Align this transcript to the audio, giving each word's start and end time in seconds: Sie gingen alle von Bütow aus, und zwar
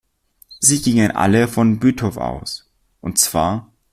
Sie 0.59 0.81
gingen 0.81 1.11
alle 1.11 1.47
von 1.47 1.77
Bütow 1.79 2.17
aus, 2.17 2.67
und 3.01 3.19
zwar 3.19 3.71